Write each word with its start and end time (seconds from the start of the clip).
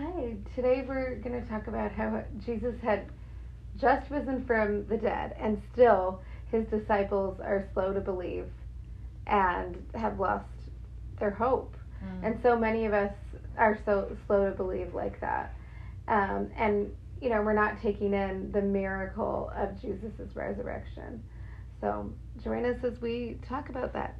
Hi, 0.00 0.36
today 0.54 0.84
we're 0.86 1.16
going 1.16 1.42
to 1.42 1.48
talk 1.48 1.66
about 1.66 1.90
how 1.90 2.22
Jesus 2.46 2.76
had 2.80 3.06
just 3.80 4.08
risen 4.12 4.44
from 4.44 4.86
the 4.86 4.96
dead 4.96 5.34
and 5.40 5.60
still 5.72 6.20
his 6.52 6.66
disciples 6.66 7.40
are 7.40 7.68
slow 7.74 7.92
to 7.92 8.00
believe 8.00 8.46
and 9.26 9.84
have 9.96 10.20
lost 10.20 10.46
their 11.18 11.32
hope. 11.32 11.76
Mm. 12.04 12.26
And 12.26 12.40
so 12.44 12.56
many 12.56 12.86
of 12.86 12.92
us 12.92 13.12
are 13.56 13.76
so 13.84 14.16
slow 14.28 14.48
to 14.48 14.56
believe 14.56 14.94
like 14.94 15.20
that. 15.20 15.52
Um, 16.06 16.48
and, 16.56 16.92
you 17.20 17.28
know, 17.28 17.42
we're 17.42 17.52
not 17.52 17.82
taking 17.82 18.14
in 18.14 18.52
the 18.52 18.62
miracle 18.62 19.50
of 19.56 19.80
Jesus' 19.80 20.12
resurrection. 20.32 21.24
So 21.80 22.12
join 22.44 22.64
us 22.66 22.84
as 22.84 23.00
we 23.00 23.40
talk 23.48 23.68
about 23.68 23.92
that. 23.94 24.16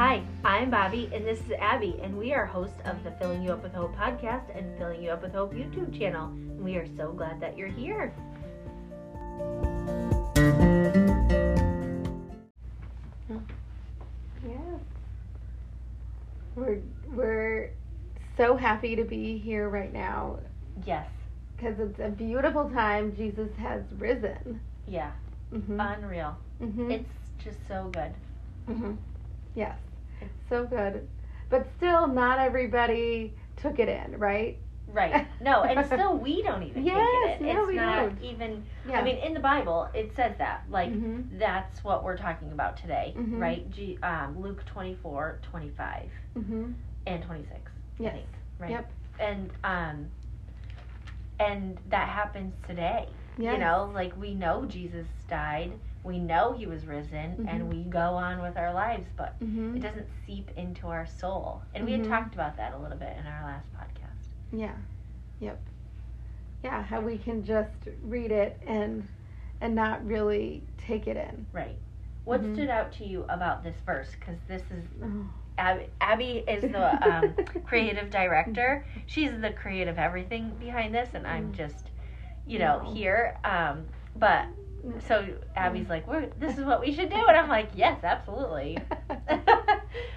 Hi, 0.00 0.22
I'm 0.46 0.70
Bobby, 0.70 1.10
and 1.12 1.26
this 1.26 1.40
is 1.40 1.50
Abby, 1.58 2.00
and 2.02 2.16
we 2.16 2.32
are 2.32 2.46
hosts 2.46 2.78
of 2.86 3.04
the 3.04 3.10
Filling 3.10 3.42
You 3.42 3.52
Up 3.52 3.62
with 3.62 3.74
Hope 3.74 3.94
podcast 3.94 4.56
and 4.56 4.78
Filling 4.78 5.02
You 5.02 5.10
Up 5.10 5.20
with 5.20 5.34
Hope 5.34 5.52
YouTube 5.52 5.92
channel. 5.98 6.28
And 6.28 6.64
we 6.64 6.76
are 6.76 6.86
so 6.96 7.12
glad 7.12 7.38
that 7.42 7.58
you're 7.58 7.68
here. 7.68 8.14
Yeah, 14.42 14.78
We're, 16.56 16.78
we're 17.12 17.70
so 18.36 18.56
happy 18.56 18.96
to 18.96 19.04
be 19.04 19.38
here 19.38 19.68
right 19.68 19.92
now 19.92 20.38
Yes, 20.86 21.08
because 21.56 21.78
it's 21.78 21.98
a 21.98 22.08
beautiful 22.08 22.70
time. 22.70 23.14
Jesus 23.16 23.50
has 23.58 23.82
risen. 23.98 24.60
yeah, 24.86 25.12
Mm-hmm. 25.52 25.80
unreal. 25.80 26.38
mm-hmm. 26.62 26.90
It's 26.92 27.10
just 27.42 27.58
so 27.68 27.90
good. 27.92 28.12
hmm 28.66 28.92
Yes, 29.54 29.76
so 30.50 30.66
good. 30.66 31.08
But 31.48 31.66
still, 31.76 32.06
not 32.06 32.38
everybody 32.38 33.34
took 33.56 33.78
it 33.78 33.88
in, 33.88 34.18
right? 34.18 34.58
Right. 34.86 35.26
No, 35.40 35.62
and 35.62 35.86
still 35.92 36.16
we 36.18 36.42
don't 36.42 36.62
even 36.64 36.84
Yes, 36.84 36.96
take 36.96 37.40
it 37.40 37.48
in. 37.48 37.54
no, 37.54 37.60
it's 37.62 37.68
we 37.68 37.76
not 37.76 37.96
don't. 37.96 38.22
even 38.22 38.64
Yeah. 38.86 38.98
I 39.00 39.04
mean 39.04 39.16
in 39.16 39.32
the 39.34 39.40
Bible 39.40 39.88
it 39.94 40.14
says 40.16 40.34
that. 40.38 40.64
Like 40.68 40.90
Mhm. 40.90 41.38
that's 41.38 41.82
what 41.84 42.02
we're 42.04 42.16
talking 42.16 42.52
about 42.52 42.76
today, 42.76 43.14
Mhm. 43.16 43.40
right? 43.40 43.70
G, 43.70 43.98
um, 44.02 44.38
Luke 44.40 44.64
24, 44.66 45.38
25 45.42 46.10
Mhm. 46.36 46.74
and 47.06 47.22
26. 47.22 47.70
I 48.00 48.02
Yes. 48.02 48.14
think, 48.14 48.28
right? 48.58 48.70
Yep. 48.70 48.90
And 49.20 49.50
um 49.64 50.10
and 51.38 51.78
that 51.88 52.08
happens 52.08 52.54
today. 52.66 53.08
Yes. 53.38 53.54
You 53.54 53.58
know, 53.60 53.90
like 53.94 54.16
we 54.16 54.34
know 54.34 54.64
Jesus 54.66 55.06
died, 55.28 55.72
we 56.02 56.18
know 56.18 56.52
he 56.52 56.66
was 56.66 56.86
risen 56.86 57.36
Mhm. 57.36 57.46
and 57.48 57.68
we 57.72 57.84
go 57.84 58.00
on 58.14 58.40
with 58.40 58.56
our 58.56 58.72
lives, 58.72 59.08
but 59.16 59.38
Mhm. 59.40 59.76
it 59.76 59.80
doesn't 59.80 60.08
seep 60.26 60.50
into 60.56 60.88
our 60.88 61.06
soul. 61.06 61.62
And 61.74 61.84
we 61.84 61.92
had 61.92 62.02
Mhm. 62.02 62.08
talked 62.08 62.34
about 62.34 62.56
that 62.56 62.72
a 62.72 62.78
little 62.78 62.96
bit 62.96 63.16
in 63.18 63.26
our 63.26 63.42
last 63.44 63.68
podcast. 63.74 64.28
Yeah. 64.52 64.74
Yep. 65.40 65.60
Yeah, 66.62 66.82
how 66.82 67.00
we 67.00 67.18
can 67.18 67.44
just 67.44 67.88
read 68.02 68.30
it 68.32 68.60
and 68.66 69.06
and 69.62 69.74
not 69.74 70.02
really 70.06 70.62
take 70.78 71.06
it 71.06 71.18
in. 71.18 71.44
Right. 71.52 71.76
What 72.24 72.40
Mhm. 72.40 72.54
stood 72.54 72.70
out 72.70 72.92
to 72.92 73.04
you 73.04 73.24
about 73.28 73.62
this 73.62 73.78
verse? 73.80 74.10
Because 74.14 74.38
this 74.48 74.62
is 74.70 74.86
Oh. 75.02 75.28
Abby, 75.58 75.86
Abby 76.00 76.38
is 76.48 76.62
the 76.62 77.06
um, 77.06 77.34
creative 77.66 78.08
director. 78.08 78.86
She's 79.04 79.38
the 79.38 79.52
creative 79.52 79.98
everything 79.98 80.48
behind 80.58 80.94
this, 80.94 81.12
and 81.12 81.26
I'm 81.26 81.52
Mm. 81.52 81.56
just, 81.56 81.90
you 82.46 82.58
know, 82.58 82.80
No. 82.84 82.90
here. 82.94 83.36
Um, 83.44 83.86
but 84.16 84.46
so 85.08 85.26
Abby's 85.56 85.88
like, 85.88 86.06
We're, 86.06 86.28
"This 86.38 86.58
is 86.58 86.64
what 86.64 86.80
we 86.80 86.94
should 86.94 87.10
do," 87.10 87.16
and 87.16 87.36
I'm 87.36 87.48
like, 87.48 87.70
"Yes, 87.74 88.02
absolutely." 88.04 88.78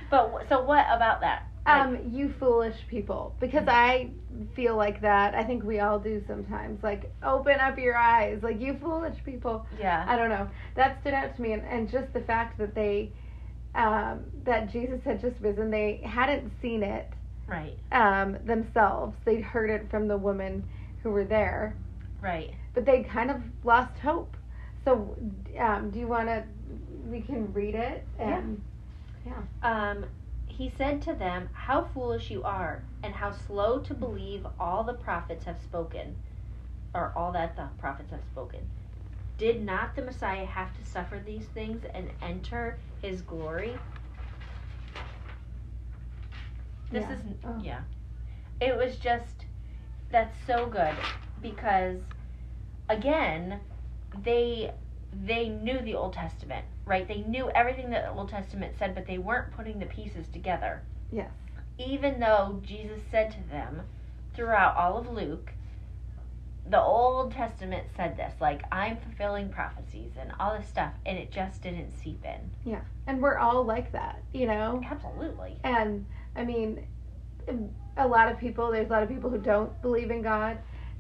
but 0.10 0.46
so 0.50 0.62
what 0.64 0.86
about 0.90 1.22
that? 1.22 1.48
Like, 1.66 1.82
Um, 1.82 1.98
you 2.12 2.34
foolish 2.40 2.76
people. 2.90 3.36
Because 3.40 3.68
I 3.68 4.12
feel 4.56 4.76
like 4.76 5.02
that. 5.02 5.34
I 5.34 5.44
think 5.46 5.64
we 5.64 5.80
all 5.80 5.98
do 5.98 6.22
sometimes. 6.28 6.84
Like, 6.84 7.14
open 7.24 7.60
up 7.60 7.78
your 7.80 7.96
eyes. 7.96 8.40
Like, 8.44 8.60
you 8.60 8.78
foolish 8.82 9.16
people. 9.24 9.66
yeah, 9.80 10.04
I 10.08 10.18
don't 10.18 10.30
know. 10.30 10.50
That 10.76 11.00
stood 11.02 11.14
out 11.14 11.36
to 11.36 11.42
me. 11.42 11.54
And, 11.54 11.64
and 11.64 11.90
just 11.90 12.12
the 12.14 12.20
fact 12.22 12.58
that 12.58 12.76
they, 12.76 13.14
um, 13.76 14.26
that 14.44 14.72
Jesus 14.74 15.00
had 15.06 15.22
just 15.22 15.40
risen, 15.40 15.72
they 15.72 16.02
hadn't 16.04 16.52
seen 16.62 16.84
it 16.84 17.10
right, 17.48 17.78
um, 17.94 18.38
themselves. 18.46 19.16
They'd 19.24 19.42
heard 19.42 19.70
it 19.70 19.90
from 19.90 20.08
the 20.10 20.18
women 20.18 20.66
who 21.02 21.12
were 21.12 21.26
there. 21.26 21.76
right. 22.22 22.52
But 22.74 22.86
they 22.86 23.04
kind 23.04 23.30
of 23.32 23.38
lost 23.64 23.98
hope. 24.00 24.36
So, 24.86 25.16
um, 25.60 25.92
do 25.92 26.00
you 26.00 26.08
want 26.08 26.28
to, 26.28 26.44
we 27.10 27.22
can 27.22 27.54
read 27.54 27.76
it? 27.76 28.06
And, 28.20 28.62
Um, 29.64 30.06
he 30.48 30.70
said 30.78 31.02
to 31.04 31.14
them, 31.14 31.50
How 31.54 31.84
foolish 31.84 32.30
you 32.32 32.44
are, 32.44 32.84
and 33.04 33.14
how 33.14 33.32
slow 33.32 33.80
to 33.80 33.94
believe 33.94 34.46
all 34.60 34.84
the 34.84 34.94
prophets 34.94 35.46
have 35.46 35.60
spoken, 35.62 36.16
or 36.94 37.14
all 37.16 37.32
that 37.32 37.56
the 37.56 37.68
prophets 37.80 38.12
have 38.12 38.24
spoken. 38.32 38.60
Did 39.38 39.64
not 39.64 39.96
the 39.96 40.02
Messiah 40.04 40.46
have 40.46 40.76
to 40.78 40.86
suffer 40.86 41.22
these 41.26 41.46
things 41.48 41.84
and 41.94 42.10
enter 42.22 42.78
his 43.02 43.22
glory? 43.22 43.74
This 46.92 47.06
Yeah. 47.06 47.14
is, 47.14 47.22
Oh. 47.46 47.60
yeah. 47.62 47.82
It 48.60 48.78
was 48.78 48.98
just, 48.98 49.46
that's 50.12 50.38
so 50.46 50.68
good 50.68 50.96
because, 51.42 52.00
again, 52.90 53.60
they 54.22 54.72
they 55.26 55.50
knew 55.50 55.80
the 55.80 55.96
Old 55.96 56.14
Testament, 56.14 56.66
right? 56.86 57.08
They 57.08 57.22
knew 57.22 57.50
everything 57.52 57.90
that 57.92 58.06
the 58.06 58.12
Old 58.20 58.30
Testament 58.30 58.74
said, 58.78 58.96
but 58.96 59.06
they 59.06 59.18
weren't 59.18 59.52
putting 59.52 59.80
the 59.80 59.86
pieces 59.86 60.28
together. 60.28 60.82
Yes. 61.12 61.32
Even 61.78 62.20
though 62.20 62.60
Jesus 62.64 63.02
said 63.12 63.32
to 63.32 63.50
them 63.50 63.82
throughout 64.34 64.76
all 64.76 64.98
of 64.98 65.10
Luke, 65.10 65.52
the 66.70 66.82
Old 66.82 67.32
Testament 67.32 67.88
said 67.96 68.16
this, 68.16 68.34
like, 68.40 68.62
I'm 68.72 68.98
fulfilling 68.98 69.50
prophecies 69.50 70.12
and 70.20 70.32
all 70.40 70.58
this 70.58 70.68
stuff, 70.68 70.94
and 71.06 71.18
it 71.18 71.30
just 71.32 71.62
didn't 71.62 71.92
seep 71.92 72.24
in. 72.24 72.72
Yeah, 72.72 72.82
and 73.06 73.22
we're 73.22 73.38
all 73.38 73.64
like 73.64 73.92
that, 73.92 74.22
you 74.34 74.48
know? 74.48 74.82
Absolutely. 74.90 75.58
And 75.64 76.06
I 76.36 76.44
mean, 76.44 76.86
a 77.98 78.08
lot 78.08 78.32
of 78.32 78.40
people, 78.40 78.72
there's 78.72 78.88
a 78.88 78.92
lot 78.94 79.04
of 79.04 79.10
people 79.10 79.30
who 79.30 79.40
don't 79.40 79.80
believe 79.82 80.10
in 80.10 80.22
God, 80.22 80.58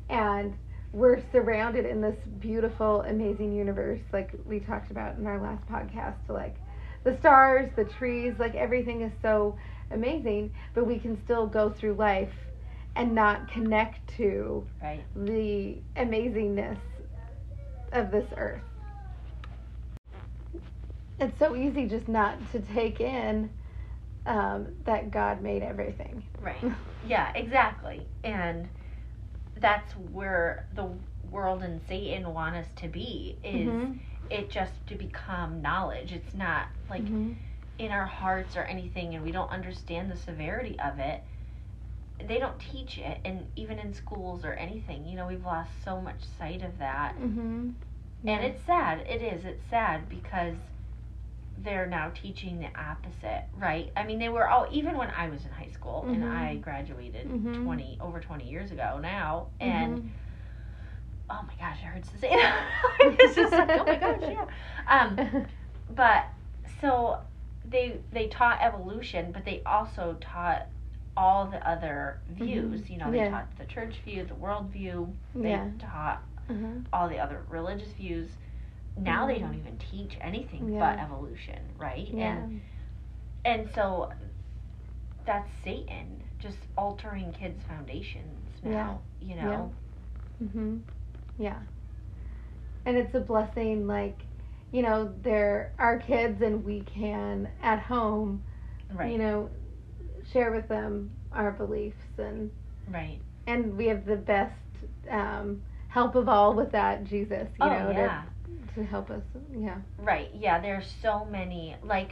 and 0.09 0.53
we're 0.93 1.21
surrounded 1.31 1.85
in 1.85 2.01
this 2.01 2.15
beautiful, 2.39 3.01
amazing 3.01 3.51
universe, 3.51 3.99
like 4.13 4.33
we 4.45 4.59
talked 4.59 4.91
about 4.91 5.17
in 5.17 5.25
our 5.27 5.41
last 5.41 5.67
podcast. 5.67 6.15
To 6.27 6.33
like 6.33 6.55
the 7.03 7.17
stars, 7.19 7.69
the 7.75 7.83
trees, 7.83 8.35
like 8.39 8.55
everything 8.55 9.01
is 9.01 9.11
so 9.21 9.57
amazing, 9.91 10.51
but 10.73 10.85
we 10.87 10.99
can 10.99 11.21
still 11.25 11.47
go 11.47 11.69
through 11.69 11.95
life 11.95 12.33
and 12.95 13.13
not 13.15 13.51
connect 13.51 14.07
to 14.17 14.65
Right. 14.81 15.03
the 15.15 15.77
amazingness 15.97 16.77
of 17.91 18.11
this 18.11 18.27
earth. 18.37 18.61
It's 21.19 21.37
so 21.39 21.55
easy 21.55 21.87
just 21.87 22.07
not 22.07 22.37
to 22.51 22.59
take 22.59 22.99
in 23.01 23.49
um, 24.25 24.67
that 24.85 25.11
God 25.11 25.41
made 25.41 25.63
everything. 25.63 26.23
Right. 26.39 26.63
Yeah, 27.05 27.33
exactly. 27.35 28.07
And 28.23 28.69
that's 29.63 29.94
where 30.13 30.68
the 30.75 30.90
world 31.31 31.63
and 31.63 31.81
Satan 31.90 32.34
want 32.34 32.56
us 32.56 32.68
to 32.78 32.90
be 32.90 33.40
is 33.44 33.69
Mhm. 33.69 34.00
it 34.29 34.51
just 34.51 34.85
to 34.88 34.96
become 34.96 35.62
knowledge. 35.62 36.13
It's 36.13 36.35
not 36.35 36.68
like 36.90 37.03
Mhm. 37.03 37.35
in 37.79 37.91
our 37.91 38.06
hearts 38.06 38.57
or 38.57 38.63
anything 38.63 39.16
and 39.16 39.23
we 39.23 39.31
don't 39.31 39.52
understand 39.52 40.12
the 40.12 40.18
severity 40.18 40.79
of 40.79 41.00
it. 41.00 41.23
They 42.28 42.40
don't 42.40 42.59
teach 42.59 43.00
it 43.00 43.19
and 43.25 43.47
even 43.56 43.79
in 43.79 43.94
schools 43.94 44.46
or 44.46 44.53
anything. 44.53 45.06
You 45.06 45.18
know, 45.18 45.28
we've 45.28 45.46
lost 45.46 45.72
so 45.84 46.02
much 46.02 46.23
sight 46.23 46.63
of 46.63 46.78
that. 46.79 47.16
Mhm. 47.18 47.75
And 48.25 48.44
it's 48.46 48.62
sad. 48.63 49.00
It 49.07 49.22
is. 49.22 49.46
It's 49.46 49.66
sad 49.69 50.09
because 50.09 50.56
they're 51.58 51.86
now 51.86 52.12
teaching 52.14 52.59
the 52.59 52.69
opposite, 52.80 53.44
right? 53.56 53.91
I 53.96 54.03
mean, 54.03 54.19
they 54.19 54.29
were 54.29 54.47
all 54.47 54.67
even 54.72 54.97
when 54.97 55.09
I 55.16 55.29
was 55.29 55.46
in 55.46 55.52
high 55.52 55.70
school 55.72 56.03
and 56.08 56.23
Mhm. 56.23 56.32
I 56.35 56.55
graduated 56.58 57.28
Mhm. 57.28 57.64
20 57.64 57.97
over 58.02 58.20
20 58.20 58.50
years 58.50 58.72
ago 58.72 59.00
now 59.02 59.47
and 59.59 60.00
Mhm. 60.00 60.09
oh 61.29 61.41
my 61.47 61.53
gosh, 61.59 61.79
it 61.82 61.85
hurts 61.85 62.09
to 62.11 62.17
say 62.17 62.29
that. 62.35 62.67
it's 63.02 63.35
just 63.35 63.52
like, 63.53 63.70
oh 63.72 63.85
my 63.85 63.96
gosh, 63.97 64.22
yeah. 64.22 64.46
Um, 64.88 65.46
but 65.96 66.26
so 66.82 67.20
they 67.66 67.99
they 68.11 68.28
taught 68.28 68.59
evolution, 68.61 69.32
but 69.32 69.46
they 69.46 69.61
also 69.66 70.17
taught 70.20 70.67
all 71.16 71.46
the 71.46 71.66
other 71.67 72.17
views. 72.29 72.82
Mhm. 72.82 72.90
You 72.90 72.97
know, 72.97 73.11
they 73.11 73.17
Yeah. 73.20 73.29
taught 73.29 73.58
the 73.58 73.66
church 73.66 73.99
view, 74.03 74.26
the 74.26 74.35
world 74.35 74.70
view. 74.72 75.16
They 75.35 75.52
yeah. 75.52 75.70
taught 75.79 76.23
Uh-huh. 76.49 76.79
all 76.91 77.08
the 77.08 77.20
other 77.20 77.44
religious 77.47 77.94
views. 77.94 78.32
Now 78.97 79.25
they 79.28 79.35
Mhm. 79.35 79.40
don't 79.41 79.55
even 79.55 79.78
teach 79.78 80.17
anything 80.22 80.73
Yeah. 80.73 80.79
but 80.95 80.99
evolution, 80.99 81.59
right? 81.78 82.07
Yeah. 82.07 82.37
And 82.37 82.61
and 83.45 83.69
so 83.73 84.11
that's 85.25 85.49
Satan 85.63 86.23
just 86.40 86.57
altering 86.78 87.31
kids' 87.34 87.63
foundations 87.63 88.49
now. 88.63 89.01
yeah. 89.19 89.28
You 89.28 89.35
know. 89.41 89.75
Mhm. 90.43 90.81
Yeah. 91.37 91.59
And 92.85 92.97
it's 92.97 93.13
a 93.16 93.19
blessing 93.19 93.87
like, 93.87 94.25
you 94.72 94.81
know, 94.81 95.13
there 95.22 95.72
are 95.79 95.99
kids 95.99 96.41
and 96.41 96.63
we 96.63 96.81
can 96.81 97.49
at 97.61 97.79
home 97.79 98.43
Right. 98.93 99.11
You 99.11 99.17
know, 99.17 99.49
share 100.31 100.51
with 100.51 100.67
them 100.67 101.11
our 101.31 101.51
beliefs 101.51 101.97
and 102.19 102.51
right. 102.91 103.19
and 103.47 103.75
we 103.75 103.87
have 103.87 104.05
the 104.05 104.17
best 104.17 104.53
um, 105.09 105.63
help 105.87 106.16
of 106.16 106.29
all 106.29 106.53
with 106.53 106.72
that 106.73 107.03
Jesus. 107.05 107.47
You 107.59 107.66
oh 107.66 107.69
know, 107.69 107.89
yeah. 107.91 108.22
to 108.22 108.33
to 108.76 108.84
help 108.84 109.09
us. 109.09 109.22
Yeah. 109.55 109.78
Right. 109.97 110.29
Yeah. 110.34 110.59
There 110.59 110.76
are 110.76 110.84
so 111.02 111.26
many. 111.26 111.76
Like, 111.84 112.11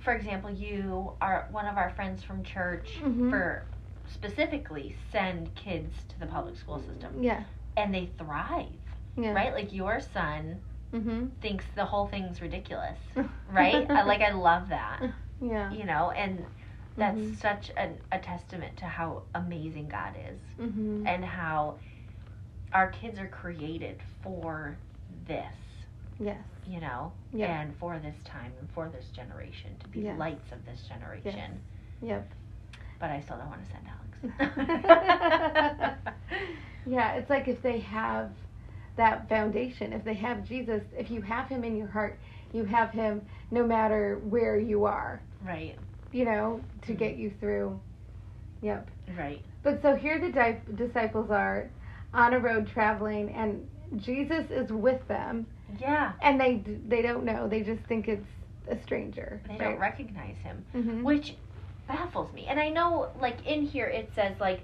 for 0.00 0.14
example, 0.14 0.50
you 0.50 1.12
are 1.20 1.48
one 1.50 1.66
of 1.66 1.76
our 1.76 1.90
friends 1.90 2.22
from 2.22 2.42
church. 2.42 2.98
Mhm. 3.02 3.30
For 3.30 3.62
specifically 4.06 4.94
send 5.10 5.54
kids 5.54 5.94
to 6.08 6.20
the 6.20 6.26
public 6.26 6.56
school 6.56 6.80
system, 6.80 7.22
Yeah. 7.22 7.42
and 7.76 7.94
they 7.94 8.06
thrive. 8.18 8.66
Yeah. 9.16 9.32
Right. 9.32 9.52
Like 9.54 9.72
your 9.72 10.00
son 10.00 10.60
Mhm. 10.92 11.30
thinks 11.40 11.64
the 11.74 11.84
whole 11.84 12.06
thing's 12.08 12.42
ridiculous. 12.42 12.98
Right. 13.50 13.90
I, 13.90 14.02
like 14.04 14.20
I 14.20 14.30
love 14.32 14.68
that. 14.68 15.00
Yeah. 15.40 15.72
You 15.72 15.84
know, 15.84 16.10
and 16.12 16.44
that's 16.96 17.18
Mhm. 17.18 17.36
such 17.36 17.72
an, 17.76 17.98
a 18.12 18.18
testament 18.18 18.76
to 18.76 18.84
how 18.86 19.22
amazing 19.34 19.88
God 19.88 20.14
is. 20.30 20.40
Mhm. 20.60 21.06
and 21.06 21.24
how 21.24 21.78
our 22.72 22.88
kids 22.90 23.18
are 23.18 23.26
created 23.28 24.00
for 24.22 24.76
this, 25.26 25.54
Yes. 26.18 26.38
you 26.66 26.80
know, 26.80 27.12
Yeah. 27.32 27.60
and 27.60 27.76
for 27.78 27.98
this 27.98 28.16
time 28.24 28.52
and 28.60 28.70
for 28.70 28.88
this 28.88 29.08
generation 29.10 29.76
to 29.80 29.88
be 29.88 30.00
Yes. 30.02 30.16
lights 30.18 30.52
of 30.52 30.64
this 30.64 30.86
generation. 30.88 31.60
Yep. 32.00 32.30
But 33.00 33.10
I 33.10 33.20
still 33.20 33.36
don't 33.36 33.48
want 33.48 33.64
to 33.64 33.70
send 33.72 33.86
Alex. 33.88 33.98
Yeah, 36.84 37.12
it's 37.14 37.30
like 37.30 37.46
if 37.46 37.62
they 37.62 37.78
have 37.78 38.32
that 38.96 39.28
foundation, 39.28 39.92
if 39.92 40.02
they 40.04 40.14
have 40.14 40.44
Jesus, 40.44 40.82
if 40.96 41.10
you 41.12 41.22
have 41.22 41.48
him 41.48 41.62
in 41.64 41.76
your 41.76 41.86
heart, 41.86 42.18
you 42.52 42.64
have 42.64 42.90
him 42.90 43.22
no 43.52 43.64
matter 43.64 44.18
where 44.28 44.58
you 44.58 44.84
are, 44.84 45.22
right, 45.46 45.78
you 46.10 46.24
know, 46.24 46.60
to 46.82 46.92
Mhm. 46.92 46.98
get 46.98 47.14
you 47.16 47.30
through. 47.30 47.80
Yep. 48.62 48.90
right, 49.16 49.44
But 49.62 49.80
so 49.80 49.94
here 49.94 50.18
the 50.18 50.32
di- 50.32 50.60
disciples 50.74 51.30
are 51.30 51.70
on 52.12 52.34
a 52.34 52.40
road 52.40 52.66
traveling 52.66 53.30
and 53.32 53.68
Jesus 53.96 54.50
is 54.50 54.72
with 54.72 55.06
them 55.08 55.46
yeah. 55.80 56.12
and 56.22 56.40
they 56.40 56.62
they 56.88 57.02
don't 57.02 57.24
know. 57.24 57.48
They 57.48 57.62
just 57.62 57.82
think 57.84 58.08
it's 58.08 58.26
a 58.68 58.80
stranger. 58.82 59.40
They 59.46 59.52
right? 59.54 59.60
don't 59.60 59.78
recognize 59.78 60.36
him, 60.38 60.64
Mhm. 60.74 61.02
which 61.02 61.34
baffles 61.88 62.32
me. 62.32 62.46
And 62.46 62.60
I 62.60 62.68
know, 62.68 63.10
like 63.20 63.46
in 63.46 63.62
here, 63.62 63.86
it 63.86 64.10
says 64.14 64.38
like 64.40 64.60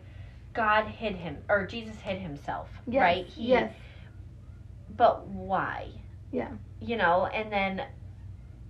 God 0.54 0.86
hid 0.86 1.14
him 1.16 1.38
or 1.48 1.66
Jesus 1.66 1.96
hid 2.00 2.18
himself, 2.18 2.68
yes. 2.86 3.00
right? 3.00 3.26
He, 3.26 3.48
Yes. 3.48 3.72
But 4.96 5.26
why? 5.28 5.88
Yeah. 6.30 6.50
you 6.80 6.96
know 6.96 7.24
and 7.26 7.50
then 7.50 7.82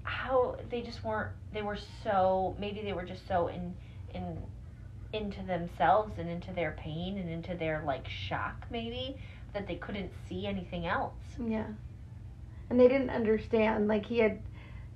how 0.04 0.56
they 0.70 0.80
just 0.80 1.02
weren't 1.04 1.32
they 1.52 1.60
were 1.60 1.76
so 2.04 2.54
maybe 2.58 2.80
they 2.82 2.92
were 2.92 3.04
just 3.04 3.26
so 3.26 3.48
in 3.48 3.74
in 4.14 4.38
into 5.12 5.42
themselves 5.42 6.18
and 6.18 6.28
into 6.30 6.52
their 6.52 6.70
pain 6.78 7.18
and 7.18 7.28
into 7.28 7.54
their 7.56 7.82
like 7.84 8.08
shock 8.08 8.64
maybe 8.70 9.16
that 9.52 9.66
they 9.66 9.74
couldn't 9.74 10.10
see 10.28 10.46
anything 10.46 10.86
else 10.86 11.14
Yeah. 11.44 11.66
And 12.70 12.78
they 12.78 12.88
didn't 12.88 13.10
understand. 13.10 13.88
Like 13.88 14.06
he 14.06 14.18
had 14.18 14.40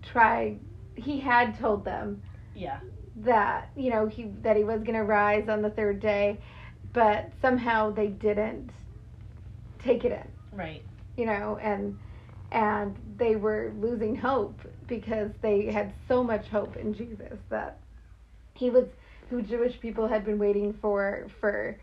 tried. 0.03 0.59
He 0.95 1.21
had 1.21 1.59
told 1.59 1.85
them 1.85 2.23
yeah 2.55 2.79
that 3.17 3.71
you 3.77 3.91
know 3.91 4.07
he 4.07 4.25
that 4.43 4.57
he 4.57 4.65
was 4.65 4.83
gonna 4.83 5.05
rise 5.05 5.49
on 5.49 5.63
the 5.63 5.71
third 5.71 6.01
day, 6.01 6.39
but 6.93 7.31
somehow 7.41 7.91
they 7.91 8.09
didn't 8.09 8.71
take 9.79 10.05
it 10.05 10.13
in. 10.13 10.59
right 10.59 10.83
You 11.17 11.27
know, 11.27 11.59
and 11.63 11.99
and 12.51 12.97
they 13.17 13.37
were 13.37 13.73
losing 13.79 14.15
hope 14.15 14.61
because 14.87 15.31
they 15.41 15.67
had 15.67 15.93
so 16.09 16.23
much 16.23 16.49
hope 16.49 16.77
in 16.77 16.95
Jesus 16.95 17.39
that 17.49 17.79
he 18.55 18.71
was 18.71 18.87
who 19.31 19.43
Jewish 19.43 19.81
people 19.81 20.07
had 20.07 20.25
been 20.25 20.39
waiting 20.39 20.75
for 20.75 21.29
for 21.41 21.79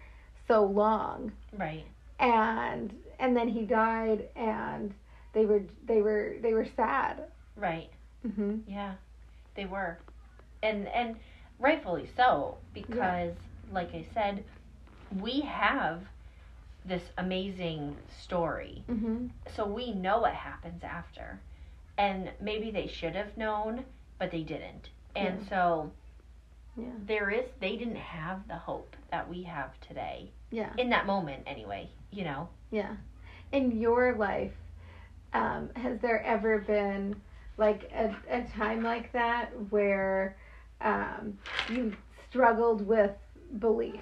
so 0.48 0.64
long 0.64 1.32
right 1.58 1.86
and 2.20 2.94
and 3.20 3.36
then 3.36 3.48
he 3.48 3.64
died 3.66 4.30
and 4.36 4.94
they 5.34 5.46
were 5.46 5.64
they 5.86 6.02
were 6.02 6.36
they 6.42 6.54
were 6.54 6.68
sad. 6.76 7.24
Right. 7.56 7.90
Hmm 8.36 8.58
yeah 8.68 8.94
they 9.56 9.66
were. 9.66 9.98
And 10.64 10.88
and 10.88 11.16
rightfully 11.60 12.10
so 12.16 12.58
because 12.74 13.34
like 13.72 13.94
i 13.94 14.06
said 14.14 14.44
we 15.20 15.42
have 15.42 16.02
this 16.86 17.04
amazing 17.18 17.96
story. 18.24 18.84
Hmm 18.88 19.28
so 19.56 19.66
we 19.66 19.94
know 19.94 20.20
what 20.20 20.34
happens 20.34 20.84
after. 20.84 21.40
And 21.98 22.32
maybe 22.42 22.72
they 22.72 22.88
should 22.88 23.16
have 23.16 23.36
known 23.38 23.86
but 24.18 24.32
they 24.32 24.44
didn't. 24.44 24.90
And 25.16 25.46
so 25.50 25.92
yeah. 26.78 26.86
there 27.06 27.30
is 27.30 27.46
they 27.60 27.76
didn't 27.76 27.96
have 27.98 28.48
the 28.48 28.56
hope 28.56 28.96
that 29.12 29.30
we 29.30 29.44
have 29.44 29.80
today. 29.82 30.32
Yeah. 30.52 30.72
In 30.78 30.90
that 30.90 31.06
moment 31.06 31.44
anyway 31.46 31.90
you 32.12 32.24
know? 32.24 32.50
Yeah. 32.72 32.96
In 33.52 33.80
your 33.80 34.16
life 34.16 34.54
um 35.34 35.70
has 35.76 36.00
there 36.00 36.24
ever 36.24 36.60
been 36.60 37.16
like 37.58 37.90
a, 37.94 38.16
a 38.30 38.42
time 38.58 38.84
like 38.84 39.12
that 39.14 39.52
where 39.70 40.36
um 40.82 41.38
you 41.70 41.92
struggled 42.30 42.86
with 42.86 43.12
belief? 43.60 44.02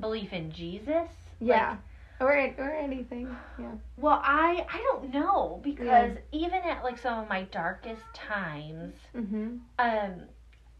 Belief 0.00 0.32
in 0.32 0.50
jesus? 0.52 1.08
Yeah. 1.40 1.76
Or 2.20 2.32
or 2.58 2.70
anything 2.74 3.28
yeah. 3.58 3.72
Well 3.98 4.20
i 4.24 4.64
i 4.72 4.78
don't 4.78 5.12
know 5.12 5.60
because 5.62 6.12
even 6.32 6.60
at 6.62 6.82
like 6.82 6.98
some 6.98 7.18
of 7.18 7.28
my 7.28 7.42
darkest 7.44 8.02
times 8.14 8.94
mhm 9.14 9.58
um 9.78 10.12